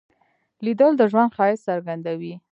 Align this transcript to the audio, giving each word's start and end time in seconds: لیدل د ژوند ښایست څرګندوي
لیدل 0.65 0.91
د 0.97 1.01
ژوند 1.11 1.31
ښایست 1.35 1.63
څرګندوي 1.67 2.33